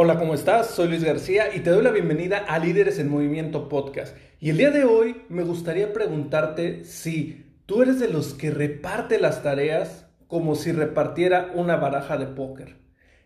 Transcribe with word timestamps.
Hola, 0.00 0.16
¿cómo 0.16 0.34
estás? 0.34 0.70
Soy 0.70 0.86
Luis 0.86 1.02
García 1.02 1.56
y 1.56 1.58
te 1.58 1.70
doy 1.70 1.82
la 1.82 1.90
bienvenida 1.90 2.38
a 2.38 2.60
Líderes 2.60 3.00
en 3.00 3.08
Movimiento 3.08 3.68
Podcast. 3.68 4.16
Y 4.38 4.50
el 4.50 4.56
día 4.56 4.70
de 4.70 4.84
hoy 4.84 5.22
me 5.28 5.42
gustaría 5.42 5.92
preguntarte 5.92 6.84
si 6.84 7.46
tú 7.66 7.82
eres 7.82 7.98
de 7.98 8.06
los 8.06 8.32
que 8.32 8.52
reparte 8.52 9.18
las 9.18 9.42
tareas 9.42 10.06
como 10.28 10.54
si 10.54 10.70
repartiera 10.70 11.50
una 11.52 11.74
baraja 11.74 12.16
de 12.16 12.26
póker. 12.28 12.76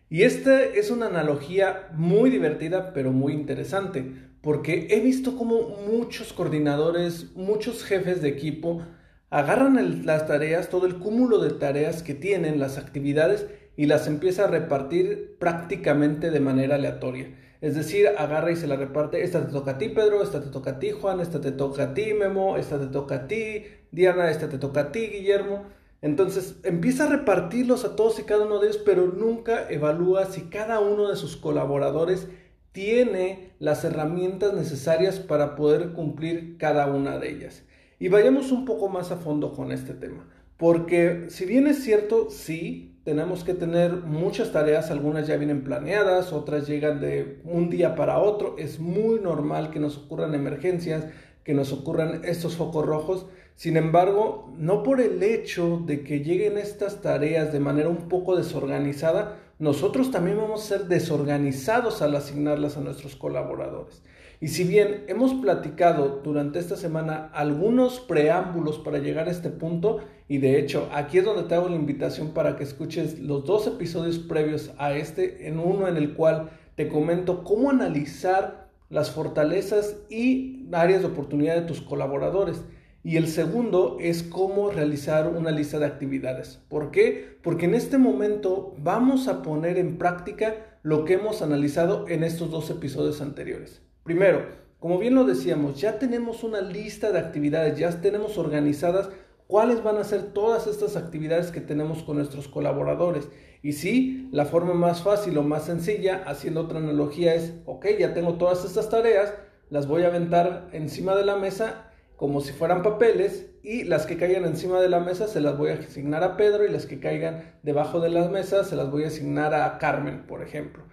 Y 0.09 0.23
esta 0.23 0.63
es 0.63 0.91
una 0.91 1.09
analogía 1.09 1.89
muy 1.93 2.31
divertida 2.31 2.95
pero 2.95 3.13
muy 3.13 3.35
interesante, 3.35 4.11
porque 4.41 4.87
he 4.93 5.01
visto 5.01 5.37
como 5.37 5.77
muchos 5.87 6.33
coordinadores, 6.33 7.37
muchos 7.37 7.85
jefes 7.85 8.23
de 8.23 8.31
equipo 8.31 8.81
agarran 9.29 10.07
las 10.07 10.27
tareas, 10.27 10.71
todo 10.71 10.87
el 10.87 10.99
cúmulo 10.99 11.39
de 11.39 11.51
tareas 11.51 12.03
que 12.03 12.15
tienen, 12.15 12.59
las 12.59 12.79
actividades, 12.79 13.47
y 13.77 13.87
las 13.87 14.07
empieza 14.07 14.45
a 14.45 14.49
repartir 14.49 15.37
prácticamente 15.39 16.31
de 16.31 16.41
manera 16.41 16.77
aleatoria. 16.77 17.35
Es 17.61 17.75
decir, 17.77 18.09
agarra 18.19 18.51
y 18.51 18.57
se 18.57 18.67
la 18.67 18.77
reparte, 18.77 19.23
esta 19.23 19.47
te 19.47 19.53
toca 19.53 19.73
a 19.73 19.79
ti 19.79 19.89
Pedro, 19.89 20.23
esta 20.23 20.43
te 20.43 20.51
toca 20.51 20.73
a 20.73 20.79
ti 20.79 20.91
Juan, 20.91 21.21
esta 21.21 21.41
te 21.41 21.53
toca 21.53 21.85
a 21.85 21.95
ti 21.95 22.13
Memo, 22.13 22.57
esta 22.57 22.79
te 22.79 22.87
toca 22.87 23.15
a 23.15 23.29
ti 23.29 23.65
Diana, 23.93 24.31
esta 24.31 24.49
te 24.49 24.59
toca 24.59 24.81
a 24.81 24.93
ti 24.93 25.07
Guillermo. 25.07 25.65
Entonces 26.01 26.57
empieza 26.65 27.05
a 27.05 27.11
repartirlos 27.11 27.85
a 27.85 27.95
todos 27.95 28.19
y 28.19 28.25
cada 28.25 28.47
uno 28.47 28.59
de 28.59 28.67
ellos, 28.67 28.83
pero 28.85 29.07
nunca 29.07 29.71
evalúa 29.71 30.27
si 30.27 30.43
cada 30.43 30.81
uno 30.81 31.09
de 31.09 31.17
sus 31.17 31.37
colaboradores 31.37 32.27
tiene 32.73 33.53
las 33.61 33.85
herramientas 33.85 34.55
necesarias 34.55 35.21
para 35.21 35.55
poder 35.55 35.93
cumplir 35.93 36.57
cada 36.59 36.87
una 36.87 37.19
de 37.19 37.31
ellas. 37.31 37.63
Y 38.01 38.09
vayamos 38.09 38.51
un 38.51 38.65
poco 38.65 38.89
más 38.89 39.13
a 39.13 39.19
fondo 39.19 39.53
con 39.53 39.71
este 39.71 39.95
tema, 39.95 40.29
porque 40.57 41.27
si 41.29 41.45
bien 41.45 41.69
es 41.69 41.85
cierto, 41.85 42.31
sí, 42.31 42.92
tenemos 43.05 43.43
que 43.43 43.55
tener 43.55 43.93
muchas 43.93 44.53
tareas, 44.53 44.91
algunas 44.91 45.27
ya 45.27 45.37
vienen 45.37 45.65
planeadas, 45.65 46.33
otras 46.33 46.69
llegan 46.69 47.01
de 47.01 47.41
un 47.45 47.69
día 47.69 47.97
para 47.97 48.19
otro, 48.19 48.57
es 48.59 48.79
muy 48.79 49.19
normal 49.19 49.71
que 49.71 49.81
nos 49.81 49.99
ocurran 49.99 50.35
emergencias, 50.35 51.07
que 51.43 51.55
nos 51.55 51.73
ocurran 51.73 52.23
estos 52.25 52.57
focos 52.57 52.87
rojos, 52.87 53.27
sin 53.57 53.77
embargo, 53.77 54.51
no 54.57 54.83
por 54.83 55.01
el 55.01 55.23
hecho 55.23 55.83
de 55.85 56.03
que 56.03 56.21
lleguen 56.21 56.59
estas 56.59 57.03
tareas 57.03 57.53
de 57.53 57.61
manera 57.61 57.89
un 57.89 58.09
poco 58.09 58.37
desorganizada, 58.37 59.39
nosotros 59.59 60.11
también 60.11 60.39
vamos 60.39 60.63
a 60.63 60.79
ser 60.79 60.87
desorganizados 60.87 62.03
al 62.03 62.17
asignarlas 62.17 62.77
a 62.77 62.81
nuestros 62.81 63.15
colaboradores. 63.15 64.03
Y 64.41 64.49
si 64.49 64.65
bien 64.65 65.05
hemos 65.07 65.35
platicado 65.35 66.21
durante 66.25 66.59
esta 66.59 66.75
semana 66.75 67.31
algunos 67.33 68.01
preámbulos 68.01 68.81
para 68.81 68.99
llegar 68.99 69.29
a 69.29 69.31
este 69.31 69.51
punto, 69.51 70.01
y 70.33 70.39
de 70.39 70.59
hecho 70.59 70.89
aquí 70.95 71.19
es 71.19 71.27
donde 71.27 71.43
te 71.43 71.55
hago 71.55 71.69
la 71.69 71.77
invitación 71.77 72.31
para 72.31 72.57
que 72.57 72.65
escuches 72.65 73.19
los 73.19 73.45
dos 73.45 73.67
episodios 73.67 74.19
previos 74.19 74.73
a 74.79 74.95
este, 74.95 75.47
en 75.47 75.59
uno 75.59 75.89
en 75.89 75.99
el 75.99 76.15
cual 76.15 76.49
te 76.75 76.89
comento 76.89 77.45
cómo 77.45 77.69
analizar 77.69 78.71
las 78.89 79.11
fortalezas 79.11 79.99
y 80.09 80.71
áreas 80.73 81.03
de 81.03 81.09
oportunidad 81.09 81.57
de 81.57 81.67
tus 81.67 81.83
colaboradores. 81.83 82.63
Y 83.05 83.19
el 83.19 83.29
segundo 83.29 83.99
es 84.01 84.23
cómo 84.23 84.71
realizar 84.71 85.29
una 85.29 85.51
lista 85.51 85.79
de 85.79 85.85
actividades. 85.85 86.63
¿Por 86.71 86.93
qué? 86.93 87.37
Porque 87.43 87.67
en 87.67 87.75
este 87.75 87.99
momento 87.99 88.75
vamos 88.79 89.29
a 89.29 89.43
poner 89.43 89.77
en 89.77 89.99
práctica 89.99 90.79
lo 90.83 91.05
que 91.05 91.13
hemos 91.13 91.43
analizado 91.43 92.09
en 92.09 92.25
estos 92.25 92.51
dos 92.51 92.71
episodios 92.71 93.21
anteriores. 93.21 93.83
Primero, 94.03 94.47
como 94.83 94.99
bien 94.99 95.15
lo 95.15 95.25
decíamos, 95.25 95.81
ya 95.81 95.99
tenemos 95.99 96.43
una 96.43 96.61
lista 96.61 97.13
de 97.13 97.19
actividades, 97.21 97.79
ya 97.79 98.01
tenemos 98.01 98.39
organizadas 98.39 99.11
cuáles 99.53 99.83
van 99.83 99.99
a 99.99 100.05
ser 100.05 100.33
todas 100.33 100.67
estas 100.67 100.97
actividades 100.97 101.51
que 101.51 101.61
tenemos 101.61 102.03
con 102.03 102.17
nuestros 102.17 102.49
colaboradores. 102.49 103.29
Y 103.63 103.73
sí, 103.73 104.31
la 104.33 104.47
forma 104.47 104.73
más 104.73 105.03
fácil 105.03 105.37
o 105.37 105.43
más 105.43 105.67
sencilla, 105.67 106.23
haciendo 106.27 106.63
otra 106.63 106.79
analogía, 106.79 107.35
es, 107.35 107.53
ok, 107.67 107.85
ya 107.99 108.15
tengo 108.15 108.39
todas 108.39 108.65
estas 108.65 108.89
tareas, 108.89 109.35
las 109.69 109.87
voy 109.87 110.05
a 110.05 110.07
aventar 110.07 110.71
encima 110.73 111.15
de 111.15 111.27
la 111.27 111.37
mesa 111.37 111.91
como 112.17 112.41
si 112.41 112.53
fueran 112.55 112.83
papeles 112.83 113.51
y 113.63 113.85
las 113.85 114.07
que 114.07 114.17
caigan 114.17 114.47
encima 114.47 114.81
de 114.81 114.89
la 114.89 115.01
mesa 115.01 115.29
se 115.29 115.43
las 115.43 115.59
voy 115.59 115.69
a 115.69 115.75
asignar 115.75 116.25
a 116.25 116.39
Pedro 116.39 116.65
y 116.65 116.71
las 116.71 116.87
que 116.87 116.99
caigan 116.99 117.53
debajo 117.63 118.01
de 118.01 118.09
las 118.09 118.31
mesas 118.31 118.71
se 118.71 118.77
las 118.77 118.91
voy 118.91 119.05
a 119.05 119.09
asignar 119.09 119.53
a 119.53 119.77
Carmen, 119.77 120.27
por 120.27 120.43
ejemplo. 120.43 120.85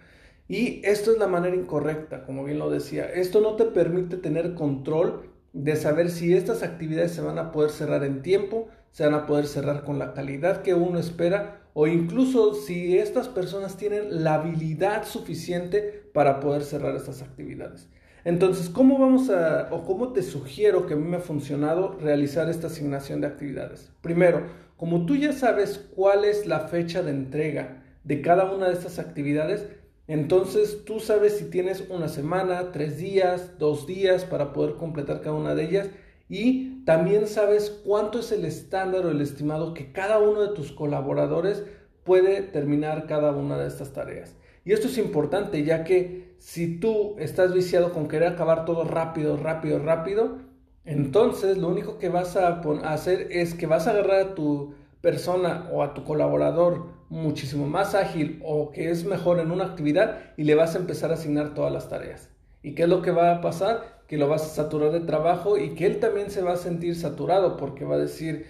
Y 0.49 0.81
esto 0.83 1.13
es 1.13 1.17
la 1.17 1.27
manera 1.27 1.55
incorrecta, 1.55 2.25
como 2.25 2.43
bien 2.43 2.59
lo 2.59 2.69
decía. 2.69 3.05
Esto 3.05 3.39
no 3.39 3.55
te 3.55 3.63
permite 3.63 4.17
tener 4.17 4.53
control 4.53 5.29
de 5.53 5.75
saber 5.75 6.09
si 6.09 6.33
estas 6.33 6.63
actividades 6.63 7.11
se 7.11 7.21
van 7.21 7.37
a 7.39 7.51
poder 7.51 7.71
cerrar 7.71 8.03
en 8.03 8.21
tiempo, 8.21 8.67
se 8.91 9.05
van 9.05 9.13
a 9.13 9.25
poder 9.25 9.47
cerrar 9.47 9.83
con 9.83 9.99
la 9.99 10.13
calidad 10.13 10.61
que 10.61 10.73
uno 10.73 10.99
espera 10.99 11.61
o 11.73 11.87
incluso 11.87 12.53
si 12.53 12.97
estas 12.97 13.27
personas 13.27 13.77
tienen 13.77 14.23
la 14.23 14.35
habilidad 14.35 15.05
suficiente 15.05 16.09
para 16.13 16.39
poder 16.39 16.63
cerrar 16.63 16.95
estas 16.95 17.21
actividades. 17.21 17.87
Entonces, 18.25 18.69
¿cómo 18.69 18.99
vamos 18.99 19.29
a, 19.29 19.69
o 19.71 19.85
cómo 19.85 20.11
te 20.11 20.23
sugiero 20.23 20.85
que 20.85 20.93
a 20.93 20.97
mí 20.97 21.07
me 21.07 21.17
ha 21.17 21.21
funcionado 21.21 21.97
realizar 22.01 22.49
esta 22.49 22.67
asignación 22.67 23.21
de 23.21 23.27
actividades? 23.27 23.91
Primero, 24.01 24.43
como 24.75 25.05
tú 25.05 25.15
ya 25.15 25.31
sabes 25.31 25.89
cuál 25.95 26.25
es 26.25 26.45
la 26.45 26.67
fecha 26.67 27.01
de 27.01 27.11
entrega 27.11 27.83
de 28.03 28.21
cada 28.21 28.51
una 28.51 28.67
de 28.67 28.73
estas 28.73 28.99
actividades, 28.99 29.67
entonces 30.09 30.85
tú 30.85 30.99
sabes 30.99 31.37
si 31.37 31.51
tienes 31.51 31.83
una 31.87 32.07
semana, 32.07 32.71
tres 32.71 32.97
días, 32.97 33.59
dos 33.59 33.85
días 33.85 34.25
para 34.25 34.53
poder 34.53 34.73
completar 34.73 35.21
cada 35.21 35.35
una 35.35 35.53
de 35.53 35.65
ellas 35.65 35.89
y 36.27 36.83
también 36.83 37.27
sabes 37.27 37.69
cuánto 37.85 38.21
es 38.21 38.31
el 38.31 38.43
estándar 38.43 39.05
o 39.05 39.11
el 39.11 39.21
estimado 39.21 39.75
que 39.75 39.91
cada 39.91 40.17
uno 40.17 40.41
de 40.41 40.55
tus 40.55 40.71
colaboradores 40.71 41.63
puede 42.03 42.41
terminar 42.41 43.05
cada 43.05 43.33
una 43.33 43.59
de 43.59 43.67
estas 43.67 43.93
tareas. 43.93 44.35
Y 44.65 44.71
esto 44.71 44.87
es 44.87 44.97
importante 44.97 45.63
ya 45.63 45.83
que 45.83 46.33
si 46.39 46.79
tú 46.79 47.15
estás 47.19 47.53
viciado 47.53 47.93
con 47.93 48.07
querer 48.07 48.29
acabar 48.29 48.65
todo 48.65 48.85
rápido, 48.85 49.37
rápido, 49.37 49.77
rápido, 49.77 50.39
entonces 50.85 51.59
lo 51.59 51.67
único 51.67 51.99
que 51.99 52.09
vas 52.09 52.35
a 52.35 52.61
hacer 52.85 53.27
es 53.29 53.53
que 53.53 53.67
vas 53.67 53.85
a 53.85 53.91
agarrar 53.91 54.19
a 54.21 54.33
tu 54.33 54.73
persona 55.01 55.69
o 55.71 55.83
a 55.83 55.93
tu 55.93 56.03
colaborador 56.03 56.87
muchísimo 57.09 57.67
más 57.67 57.95
ágil 57.95 58.41
o 58.43 58.71
que 58.71 58.89
es 58.89 59.05
mejor 59.05 59.39
en 59.39 59.51
una 59.51 59.65
actividad 59.65 60.33
y 60.37 60.43
le 60.43 60.55
vas 60.55 60.75
a 60.75 60.79
empezar 60.79 61.11
a 61.11 61.15
asignar 61.15 61.53
todas 61.53 61.71
las 61.71 61.89
tareas. 61.89 62.29
¿Y 62.61 62.75
qué 62.75 62.83
es 62.83 62.89
lo 62.89 63.01
que 63.01 63.11
va 63.11 63.31
a 63.31 63.41
pasar? 63.41 64.03
Que 64.07 64.17
lo 64.17 64.27
vas 64.27 64.43
a 64.43 64.49
saturar 64.49 64.91
de 64.91 64.99
trabajo 64.99 65.57
y 65.57 65.75
que 65.75 65.85
él 65.85 65.99
también 65.99 66.29
se 66.29 66.41
va 66.41 66.53
a 66.53 66.57
sentir 66.57 66.95
saturado 66.95 67.57
porque 67.57 67.85
va 67.85 67.95
a 67.95 67.99
decir, 67.99 68.45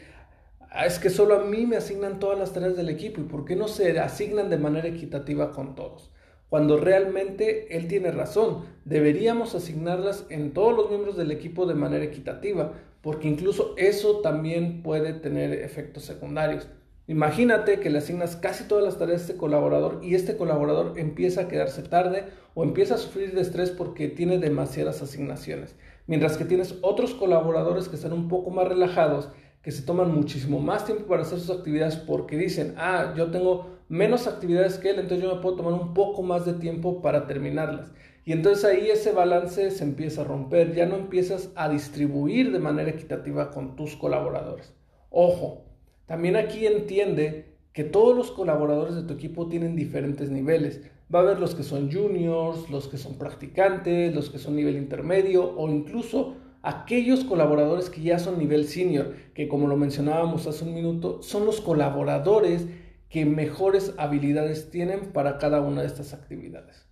ah, 0.72 0.86
es 0.86 1.00
que 1.00 1.10
solo 1.10 1.36
a 1.36 1.44
mí 1.46 1.66
me 1.66 1.78
asignan 1.78 2.20
todas 2.20 2.40
las 2.40 2.52
tareas 2.52 2.76
del 2.76 2.90
equipo 2.90 3.22
y 3.22 3.26
por 3.26 3.46
qué 3.46 3.56
no 3.56 3.68
se 3.68 4.00
asignan 4.00 4.50
de 4.50 4.58
manera 4.58 4.88
equitativa 4.88 5.52
con 5.52 5.76
todos. 5.76 6.12
Cuando 6.50 6.78
realmente 6.78 7.78
él 7.78 7.88
tiene 7.88 8.10
razón, 8.10 8.66
deberíamos 8.84 9.54
asignarlas 9.54 10.26
en 10.30 10.52
todos 10.52 10.76
los 10.76 10.90
miembros 10.90 11.16
del 11.16 11.30
equipo 11.30 11.68
de 11.68 11.76
manera 11.76 12.04
equitativa, 12.04 12.74
porque 13.02 13.28
incluso 13.28 13.74
eso 13.78 14.20
también 14.22 14.84
puede 14.84 15.14
tener 15.14 15.54
efectos 15.54 16.04
secundarios. 16.04 16.68
Imagínate 17.08 17.80
que 17.80 17.90
le 17.90 17.98
asignas 17.98 18.36
casi 18.36 18.66
todas 18.66 18.84
las 18.84 19.00
tareas 19.00 19.22
a 19.22 19.26
este 19.26 19.38
colaborador 19.38 20.00
y 20.04 20.14
este 20.14 20.38
colaborador 20.38 20.94
empieza 21.00 21.42
a 21.42 21.48
quedarse 21.48 21.82
tarde 21.82 22.26
o 22.54 22.64
empieza 22.64 22.96
a 22.96 23.00
sufrir 23.00 23.34
de 23.34 23.42
estrés 23.42 23.72
porque 23.72 24.10
tiene 24.10 24.38
demasiadas 24.38 25.02
asignaciones. 25.02 25.76
Mientras 26.06 26.38
que 26.38 26.46
tienes 26.46 26.76
otros 26.82 27.14
colaboradores 27.16 27.88
que 27.88 27.96
están 27.96 28.14
un 28.14 28.28
poco 28.28 28.52
más 28.52 28.68
relajados 28.68 29.30
que 29.62 29.72
se 29.72 29.82
toman 29.82 30.14
muchísimo 30.14 30.60
más 30.60 30.86
tiempo 30.86 31.06
para 31.06 31.24
hacer 31.24 31.40
sus 31.40 31.50
actividades 31.50 31.96
porque 31.96 32.38
dicen, 32.38 32.76
ah, 32.78 33.14
yo 33.18 33.32
tengo 33.32 33.80
menos 33.90 34.28
actividades 34.28 34.78
que 34.78 34.92
él, 34.92 35.00
entonces 35.00 35.24
yo 35.24 35.36
me 35.36 35.42
puedo 35.42 35.58
tomar 35.58 35.74
un 35.74 35.94
poco 35.94 36.22
más 36.22 36.46
de 36.46 36.54
tiempo 36.54 37.02
para 37.02 37.28
terminarlas. 37.28 37.92
Y 38.30 38.32
entonces 38.32 38.64
ahí 38.64 38.92
ese 38.92 39.12
balance 39.12 39.72
se 39.72 39.84
empieza 39.84 40.22
a 40.22 40.24
romper, 40.24 40.76
ya 40.76 40.86
no 40.86 40.98
empiezas 40.98 41.50
a 41.56 41.68
distribuir 41.68 42.52
de 42.52 42.60
manera 42.60 42.92
equitativa 42.92 43.50
con 43.50 43.76
tus 43.76 43.96
colaboradores. 43.96 44.72
Ojo, 45.10 45.66
también 46.06 46.36
aquí 46.36 46.68
entiende 46.68 47.56
que 47.74 47.84
todos 47.84 48.16
los 48.16 48.30
colaboradores 48.30 48.94
de 48.94 49.02
tu 49.02 49.16
equipo 49.16 49.48
tienen 49.48 49.76
diferentes 49.76 50.30
niveles. 50.30 50.84
Va 51.12 51.18
a 51.18 51.22
haber 51.24 51.40
los 51.40 51.56
que 51.56 51.64
son 51.64 51.92
juniors, 51.92 52.70
los 52.70 52.88
que 52.88 53.00
son 53.00 53.18
practicantes, 53.18 54.14
los 54.14 54.30
que 54.30 54.38
son 54.38 54.56
nivel 54.56 54.78
intermedio 54.78 55.56
o 55.58 55.68
incluso 55.68 56.36
aquellos 56.62 57.24
colaboradores 57.24 57.90
que 57.90 58.04
ya 58.04 58.20
son 58.20 58.38
nivel 58.38 58.68
senior, 58.68 59.16
que 59.34 59.48
como 59.48 59.68
lo 59.68 59.76
mencionábamos 59.76 60.46
hace 60.46 60.66
un 60.66 60.76
minuto, 60.76 61.24
son 61.24 61.48
los 61.48 61.62
colaboradores 61.62 62.68
que 63.10 63.26
mejores 63.26 63.96
habilidades 63.98 64.70
tienen 64.70 65.14
para 65.14 65.40
cada 65.40 65.62
una 65.62 65.82
de 65.82 65.88
estas 65.88 66.14
actividades. 66.14 66.89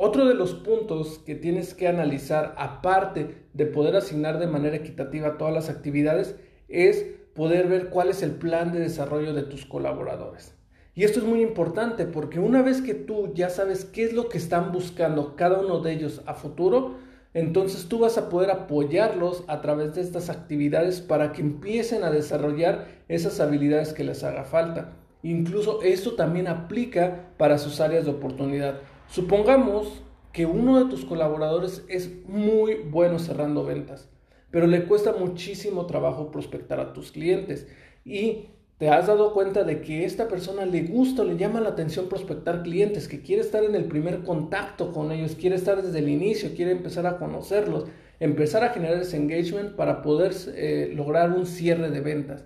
Otro 0.00 0.28
de 0.28 0.34
los 0.34 0.54
puntos 0.54 1.18
que 1.26 1.34
tienes 1.34 1.74
que 1.74 1.88
analizar, 1.88 2.54
aparte 2.56 3.34
de 3.52 3.66
poder 3.66 3.96
asignar 3.96 4.38
de 4.38 4.46
manera 4.46 4.76
equitativa 4.76 5.36
todas 5.38 5.52
las 5.52 5.68
actividades, 5.68 6.36
es 6.68 7.04
poder 7.34 7.66
ver 7.66 7.88
cuál 7.88 8.10
es 8.10 8.22
el 8.22 8.30
plan 8.30 8.70
de 8.70 8.78
desarrollo 8.78 9.34
de 9.34 9.42
tus 9.42 9.66
colaboradores. 9.66 10.54
Y 10.94 11.02
esto 11.02 11.18
es 11.18 11.24
muy 11.24 11.42
importante 11.42 12.06
porque 12.06 12.38
una 12.38 12.62
vez 12.62 12.80
que 12.80 12.94
tú 12.94 13.32
ya 13.34 13.50
sabes 13.50 13.84
qué 13.84 14.04
es 14.04 14.12
lo 14.12 14.28
que 14.28 14.38
están 14.38 14.70
buscando 14.70 15.34
cada 15.34 15.58
uno 15.58 15.80
de 15.80 15.94
ellos 15.94 16.22
a 16.26 16.34
futuro, 16.34 16.94
entonces 17.34 17.88
tú 17.88 17.98
vas 17.98 18.18
a 18.18 18.28
poder 18.28 18.52
apoyarlos 18.52 19.42
a 19.48 19.60
través 19.62 19.96
de 19.96 20.02
estas 20.02 20.30
actividades 20.30 21.00
para 21.00 21.32
que 21.32 21.42
empiecen 21.42 22.04
a 22.04 22.12
desarrollar 22.12 22.86
esas 23.08 23.40
habilidades 23.40 23.92
que 23.92 24.04
les 24.04 24.22
haga 24.22 24.44
falta. 24.44 24.92
Incluso 25.22 25.82
esto 25.82 26.14
también 26.14 26.46
aplica 26.46 27.30
para 27.36 27.58
sus 27.58 27.80
áreas 27.80 28.04
de 28.04 28.12
oportunidad. 28.12 28.80
Supongamos 29.08 30.02
que 30.32 30.46
uno 30.46 30.78
de 30.78 30.90
tus 30.90 31.04
colaboradores 31.04 31.84
es 31.88 32.10
muy 32.26 32.74
bueno 32.74 33.18
cerrando 33.18 33.64
ventas, 33.64 34.08
pero 34.50 34.66
le 34.66 34.84
cuesta 34.84 35.12
muchísimo 35.12 35.86
trabajo 35.86 36.30
prospectar 36.30 36.78
a 36.78 36.92
tus 36.92 37.10
clientes 37.10 37.66
y 38.04 38.50
te 38.78 38.90
has 38.90 39.08
dado 39.08 39.32
cuenta 39.32 39.64
de 39.64 39.80
que 39.80 40.04
esta 40.04 40.28
persona 40.28 40.64
le 40.64 40.82
gusta, 40.82 41.24
le 41.24 41.36
llama 41.36 41.60
la 41.60 41.70
atención 41.70 42.08
prospectar 42.08 42.62
clientes, 42.62 43.08
que 43.08 43.22
quiere 43.22 43.42
estar 43.42 43.64
en 43.64 43.74
el 43.74 43.86
primer 43.86 44.22
contacto 44.22 44.92
con 44.92 45.10
ellos, 45.10 45.34
quiere 45.34 45.56
estar 45.56 45.82
desde 45.82 45.98
el 45.98 46.08
inicio, 46.08 46.54
quiere 46.54 46.70
empezar 46.70 47.04
a 47.08 47.18
conocerlos, 47.18 47.86
empezar 48.20 48.62
a 48.62 48.68
generar 48.68 49.02
ese 49.02 49.16
engagement 49.16 49.74
para 49.74 50.00
poder 50.00 50.32
eh, 50.54 50.92
lograr 50.94 51.32
un 51.32 51.46
cierre 51.46 51.90
de 51.90 52.00
ventas. 52.00 52.44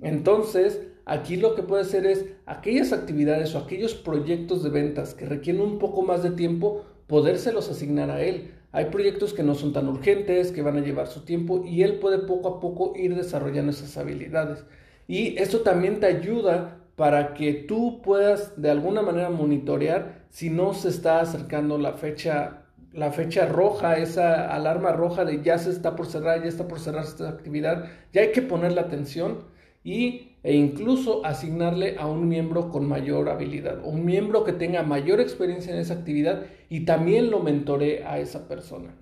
Entonces, 0.00 0.80
aquí 1.04 1.36
lo 1.36 1.54
que 1.54 1.62
puede 1.62 1.82
hacer 1.82 2.06
es 2.06 2.26
aquellas 2.46 2.92
actividades 2.92 3.54
o 3.54 3.58
aquellos 3.58 3.94
proyectos 3.94 4.62
de 4.62 4.70
ventas 4.70 5.14
que 5.14 5.26
requieren 5.26 5.62
un 5.62 5.78
poco 5.78 6.02
más 6.02 6.22
de 6.22 6.30
tiempo, 6.30 6.84
podérselos 7.06 7.70
asignar 7.70 8.10
a 8.10 8.22
él. 8.22 8.52
Hay 8.70 8.86
proyectos 8.86 9.32
que 9.32 9.42
no 9.42 9.54
son 9.54 9.72
tan 9.72 9.88
urgentes, 9.88 10.52
que 10.52 10.62
van 10.62 10.76
a 10.76 10.80
llevar 10.80 11.06
su 11.08 11.24
tiempo 11.24 11.64
y 11.64 11.82
él 11.82 11.98
puede 11.98 12.18
poco 12.18 12.48
a 12.48 12.60
poco 12.60 12.92
ir 12.96 13.16
desarrollando 13.16 13.72
esas 13.72 13.96
habilidades. 13.96 14.64
Y 15.06 15.38
esto 15.38 15.60
también 15.60 16.00
te 16.00 16.06
ayuda 16.06 16.76
para 16.96 17.32
que 17.34 17.54
tú 17.54 18.02
puedas 18.02 18.60
de 18.60 18.70
alguna 18.70 19.02
manera 19.02 19.30
monitorear 19.30 20.26
si 20.30 20.50
no 20.50 20.74
se 20.74 20.88
está 20.88 21.20
acercando 21.20 21.78
la 21.78 21.94
fecha 21.94 22.64
la 22.92 23.12
fecha 23.12 23.46
roja, 23.46 23.98
esa 23.98 24.52
alarma 24.52 24.92
roja 24.92 25.24
de 25.24 25.42
ya 25.42 25.58
se 25.58 25.70
está 25.70 25.94
por 25.94 26.06
cerrar, 26.06 26.42
ya 26.42 26.48
está 26.48 26.66
por 26.66 26.80
cerrar 26.80 27.04
esta 27.04 27.28
actividad, 27.28 27.84
ya 28.12 28.22
hay 28.22 28.32
que 28.32 28.42
ponerle 28.42 28.80
atención 28.80 29.44
y, 29.88 30.36
e 30.42 30.54
incluso 30.54 31.24
asignarle 31.24 31.96
a 31.98 32.06
un 32.06 32.28
miembro 32.28 32.70
con 32.70 32.86
mayor 32.86 33.30
habilidad, 33.30 33.80
un 33.82 34.04
miembro 34.04 34.44
que 34.44 34.52
tenga 34.52 34.82
mayor 34.82 35.18
experiencia 35.18 35.72
en 35.72 35.80
esa 35.80 35.94
actividad 35.94 36.42
y 36.68 36.84
también 36.84 37.30
lo 37.30 37.40
mentore 37.40 38.04
a 38.04 38.18
esa 38.18 38.48
persona. 38.48 38.94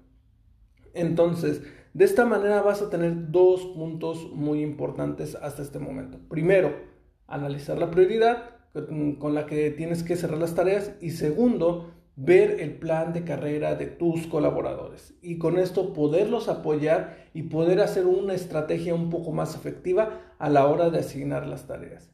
Entonces, 0.95 1.63
de 1.93 2.05
esta 2.05 2.25
manera 2.25 2.63
vas 2.63 2.83
a 2.83 2.89
tener 2.89 3.33
dos 3.33 3.67
puntos 3.75 4.31
muy 4.33 4.63
importantes 4.63 5.35
hasta 5.35 5.63
este 5.63 5.81
momento. 5.81 6.21
Primero, 6.29 6.73
analizar 7.27 7.79
la 7.79 7.91
prioridad 7.91 8.51
con 9.19 9.35
la 9.35 9.47
que 9.47 9.71
tienes 9.71 10.05
que 10.05 10.17
cerrar 10.17 10.39
las 10.39 10.55
tareas 10.55 10.95
y 11.01 11.11
segundo, 11.11 11.95
ver 12.17 12.61
el 12.61 12.73
plan 12.73 13.13
de 13.13 13.25
carrera 13.25 13.75
de 13.75 13.87
tus 13.87 14.27
colaboradores 14.27 15.15
y 15.21 15.37
con 15.37 15.59
esto 15.59 15.93
poderlos 15.93 16.49
apoyar 16.49 17.29
y 17.35 17.43
poder 17.45 17.81
hacer 17.81 18.07
una 18.07 18.33
estrategia 18.33 18.95
un 18.95 19.11
poco 19.11 19.33
más 19.33 19.55
efectiva 19.55 20.35
a 20.39 20.49
la 20.49 20.67
hora 20.67 20.89
de 20.89 21.01
asignar 21.01 21.47
las 21.47 21.67
tareas. 21.67 22.11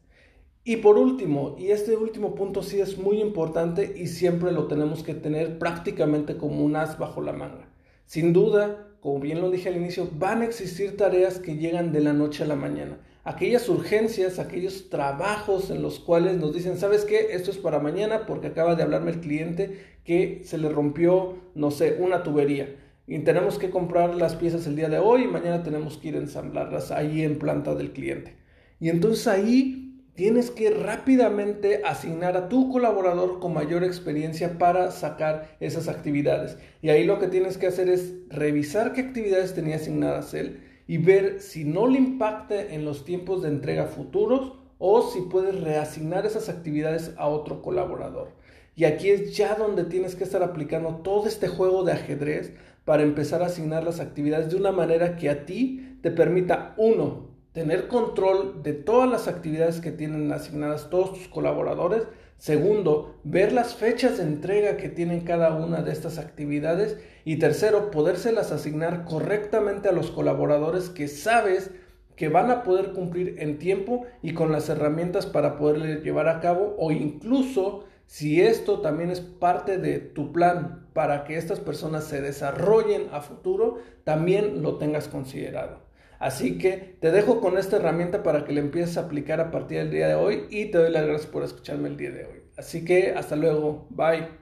Y 0.65 0.77
por 0.77 0.99
último, 0.99 1.57
y 1.59 1.71
este 1.71 1.97
último 1.97 2.35
punto 2.35 2.63
sí 2.63 2.81
es 2.81 2.99
muy 2.99 3.21
importante 3.21 3.95
y 3.97 4.09
siempre 4.09 4.53
lo 4.53 4.67
tenemos 4.67 5.03
que 5.03 5.15
tener 5.15 5.59
prácticamente 5.59 6.37
como 6.37 6.65
un 6.65 6.77
as 6.77 6.99
bajo 6.99 7.21
la 7.21 7.33
manga. 7.33 7.69
Sin 8.07 8.33
duda, 8.33 8.89
como 9.01 9.19
bien 9.19 9.41
lo 9.41 9.51
dije 9.51 9.69
al 9.69 9.77
inicio, 9.77 10.09
van 10.13 10.43
a 10.43 10.45
existir 10.45 10.97
tareas 10.97 11.39
que 11.39 11.57
llegan 11.57 11.93
de 11.93 12.01
la 12.01 12.13
noche 12.13 12.45
a 12.45 12.47
la 12.47 12.55
mañana. 12.55 12.99
Aquellas 13.25 13.69
urgencias, 13.69 14.41
aquellos 14.41 14.91
trabajos 14.91 15.71
en 15.71 15.81
los 15.81 16.01
cuales 16.01 16.39
nos 16.39 16.53
dicen, 16.53 16.77
¿sabes 16.77 17.05
qué? 17.05 17.29
Esto 17.31 17.53
es 17.53 17.57
para 17.57 17.79
mañana 17.79 18.27
porque 18.27 18.49
acaba 18.49 18.75
de 18.75 18.83
hablarme 18.83 19.13
el 19.13 19.21
cliente 19.21 19.79
que 20.05 20.43
se 20.45 20.59
le 20.59 20.69
rompió, 20.69 21.39
no 21.55 21.71
sé, 21.71 21.99
una 22.01 22.25
tubería. 22.25 22.75
Y 23.07 23.21
tenemos 23.21 23.59
que 23.59 23.71
comprar 23.71 24.17
las 24.17 24.35
piezas 24.35 24.67
el 24.67 24.75
día 24.75 24.89
de 24.89 24.99
hoy 24.99 25.23
y 25.23 25.29
mañana 25.29 25.63
tenemos 25.63 25.99
que 25.99 26.09
ir 26.09 26.17
a 26.17 26.19
ensamblarlas 26.19 26.91
ahí 26.91 27.23
en 27.23 27.39
planta 27.39 27.77
del 27.77 27.93
cliente. 27.93 28.35
Y 28.81 28.89
entonces 28.89 29.29
ahí 29.29 30.03
tienes 30.15 30.51
que 30.51 30.71
rápidamente 30.71 31.83
asignar 31.85 32.37
a 32.37 32.49
tu 32.49 32.71
colaborador 32.71 33.39
con 33.39 33.55
mayor 33.55 33.85
experiencia 33.85 34.59
para 34.59 34.91
sacar 34.91 35.57
esas 35.61 35.87
actividades. 35.87 36.59
Y 36.81 36.89
ahí 36.89 37.05
lo 37.05 37.21
que 37.21 37.29
tienes 37.29 37.57
que 37.57 37.69
hacer 37.69 37.89
es 37.89 38.15
revisar 38.31 38.93
qué 38.93 39.03
actividades 39.03 39.55
tenía 39.55 39.77
asignadas 39.77 40.35
él 40.35 40.72
y 40.87 40.99
ver 40.99 41.41
si 41.41 41.65
no 41.65 41.87
le 41.87 41.99
impacta 41.99 42.61
en 42.61 42.85
los 42.85 43.05
tiempos 43.05 43.43
de 43.43 43.49
entrega 43.49 43.87
futuros 43.87 44.53
o 44.79 45.03
si 45.11 45.21
puedes 45.23 45.61
reasignar 45.61 46.27
esas 46.27 46.49
actividades 46.49 47.15
a 47.17 47.29
otro 47.29 47.63
colaborador. 47.63 48.31
Y 48.75 48.85
aquí 48.85 49.11
es 49.11 49.37
ya 49.37 49.55
donde 49.55 49.85
tienes 49.85 50.15
que 50.15 50.25
estar 50.25 50.43
aplicando 50.43 50.97
todo 50.97 51.27
este 51.27 51.47
juego 51.47 51.85
de 51.85 51.93
ajedrez 51.93 52.53
para 52.85 53.03
empezar 53.03 53.43
a 53.43 53.47
asignar 53.47 53.85
las 53.85 54.01
actividades 54.01 54.51
de 54.51 54.57
una 54.57 54.73
manera 54.73 55.17
que 55.17 55.31
a 55.31 55.45
ti 55.47 55.99
te 56.03 56.11
permita, 56.11 56.75
uno, 56.77 57.29
tener 57.53 57.87
control 57.87 58.63
de 58.63 58.73
todas 58.73 59.09
las 59.11 59.29
actividades 59.29 59.81
que 59.81 59.93
tienen 59.93 60.33
asignadas 60.33 60.91
todos 60.91 61.13
tus 61.13 61.29
colaboradores. 61.29 62.05
Segundo, 62.39 63.17
ver 63.25 63.53
las 63.53 63.75
fechas 63.75 64.19
de 64.19 64.25
entrega 64.25 64.77
que 64.77 64.89
tienen 64.89 65.21
cada 65.21 65.55
una 65.55 65.83
de 65.83 65.93
estas 65.93 66.19
actividades. 66.19 66.99
Y 67.25 67.37
tercero, 67.37 67.91
podérselas 67.91 68.51
asignar 68.51 69.05
correctamente 69.05 69.89
a 69.89 69.93
los 69.93 70.11
colaboradores 70.11 70.89
que 70.89 71.09
sabes 71.09 71.71
que 72.17 72.29
van 72.29 72.51
a 72.51 72.63
poder 72.63 72.93
cumplir 72.93 73.37
en 73.39 73.59
tiempo 73.59 74.07
y 74.23 74.35
con 74.35 74.53
las 74.53 74.69
herramientas 74.69 75.27
para 75.27 75.57
poderle 75.57 76.01
llevar 76.03 76.29
a 76.29 76.41
cabo 76.41 76.75
o 76.79 76.93
incluso 76.93 77.85
si 78.07 78.43
esto 78.43 78.81
también 78.81 79.11
es 79.11 79.21
parte 79.21 79.79
de 79.79 79.99
tu 79.99 80.33
plan 80.33 80.87
para 80.93 81.25
que 81.25 81.37
estas 81.39 81.61
personas 81.61 82.05
se 82.05 82.21
desarrollen 82.21 83.07
a 83.13 83.23
futuro, 83.23 83.79
también 84.05 84.63
lo 84.63 84.77
tengas 84.77 85.09
considerado. 85.09 85.79
Así 86.23 86.57
que 86.57 86.97
te 87.01 87.11
dejo 87.11 87.41
con 87.41 87.59
esta 87.59 87.79
herramienta 87.79 88.23
para 88.23 88.45
que 88.45 88.53
la 88.53 88.61
empieces 88.61 88.97
a 88.97 89.01
aplicar 89.03 89.41
a 89.41 89.51
partir 89.51 89.79
del 89.79 89.91
día 89.91 90.07
de 90.07 90.15
hoy 90.15 90.47
y 90.51 90.67
te 90.67 90.79
doy 90.79 90.93
las 90.93 91.05
gracias 91.05 91.29
por 91.29 91.43
escucharme 91.43 91.89
el 91.89 91.97
día 91.97 92.13
de 92.13 92.27
hoy. 92.27 92.43
Así 92.57 92.85
que 92.85 93.13
hasta 93.17 93.35
luego, 93.35 93.89
bye. 93.91 94.42